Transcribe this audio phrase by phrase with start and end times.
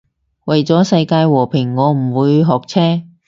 [0.45, 3.03] 為咗世界和平我唔會學車